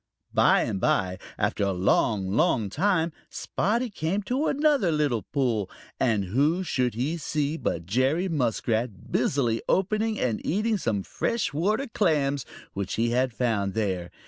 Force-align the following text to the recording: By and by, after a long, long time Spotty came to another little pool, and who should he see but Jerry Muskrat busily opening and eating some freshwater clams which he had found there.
By 0.33 0.61
and 0.63 0.81
by, 0.81 1.19
after 1.37 1.63
a 1.63 1.73
long, 1.73 2.31
long 2.31 2.71
time 2.71 3.11
Spotty 3.29 3.91
came 3.91 4.23
to 4.23 4.47
another 4.47 4.91
little 4.91 5.21
pool, 5.31 5.69
and 5.99 6.25
who 6.25 6.63
should 6.63 6.95
he 6.95 7.17
see 7.17 7.55
but 7.55 7.85
Jerry 7.85 8.27
Muskrat 8.27 9.11
busily 9.11 9.61
opening 9.69 10.19
and 10.19 10.43
eating 10.43 10.79
some 10.79 11.03
freshwater 11.03 11.85
clams 11.85 12.47
which 12.73 12.95
he 12.95 13.11
had 13.11 13.31
found 13.31 13.75
there. 13.75 14.09